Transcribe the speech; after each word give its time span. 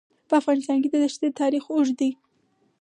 په 0.27 0.33
افغانستان 0.41 0.77
کې 0.81 0.89
د 0.91 0.95
دښتې 1.03 1.27
تاریخ 1.41 1.63
اوږد 1.69 1.95
دی. 2.01 2.11